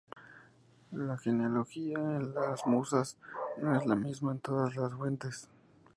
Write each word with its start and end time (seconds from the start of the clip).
La 0.93 1.15
genealogía 1.15 1.99
de 1.99 2.21
las 2.33 2.65
Musas 2.65 3.19
no 3.61 3.77
es 3.79 3.85
la 3.85 3.93
misma 3.93 4.31
en 4.31 4.39
todas 4.39 4.75
las 4.75 4.91
fuentes. 4.93 5.47